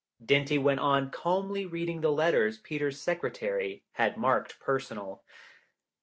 [0.25, 5.23] Dinty went on calmly reading the letters Peter's secretary had marked personal.